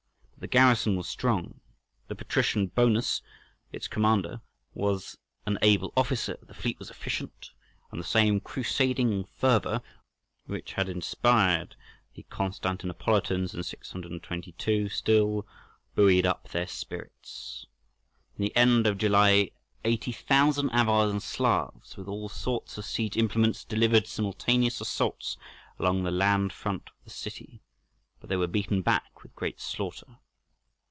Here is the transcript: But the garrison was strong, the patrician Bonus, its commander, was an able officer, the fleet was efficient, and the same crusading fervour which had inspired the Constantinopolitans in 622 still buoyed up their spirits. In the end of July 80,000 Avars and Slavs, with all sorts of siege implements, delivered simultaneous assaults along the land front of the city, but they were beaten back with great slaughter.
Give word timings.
But 0.33 0.49
the 0.49 0.57
garrison 0.57 0.95
was 0.95 1.07
strong, 1.07 1.59
the 2.07 2.15
patrician 2.15 2.65
Bonus, 2.65 3.21
its 3.71 3.87
commander, 3.87 4.41
was 4.73 5.15
an 5.45 5.59
able 5.61 5.93
officer, 5.95 6.35
the 6.41 6.55
fleet 6.55 6.79
was 6.79 6.89
efficient, 6.89 7.51
and 7.91 7.99
the 7.99 8.03
same 8.03 8.39
crusading 8.39 9.25
fervour 9.25 9.83
which 10.47 10.73
had 10.73 10.89
inspired 10.89 11.75
the 12.15 12.23
Constantinopolitans 12.23 13.53
in 13.53 13.61
622 13.61 14.89
still 14.89 15.45
buoyed 15.93 16.25
up 16.25 16.49
their 16.49 16.65
spirits. 16.65 17.67
In 18.35 18.43
the 18.45 18.55
end 18.57 18.87
of 18.87 18.97
July 18.97 19.51
80,000 19.85 20.71
Avars 20.71 21.11
and 21.11 21.21
Slavs, 21.21 21.95
with 21.97 22.07
all 22.07 22.29
sorts 22.29 22.79
of 22.79 22.85
siege 22.85 23.15
implements, 23.15 23.63
delivered 23.63 24.07
simultaneous 24.07 24.81
assaults 24.81 25.37
along 25.77 26.01
the 26.01 26.09
land 26.09 26.51
front 26.51 26.87
of 26.89 26.95
the 27.03 27.11
city, 27.11 27.61
but 28.19 28.27
they 28.27 28.37
were 28.37 28.47
beaten 28.47 28.81
back 28.81 29.21
with 29.21 29.35
great 29.35 29.59
slaughter. 29.61 30.17